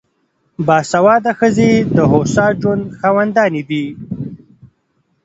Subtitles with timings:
[0.67, 3.85] باسواده ښځې د هوسا ژوند خاوندانې دي.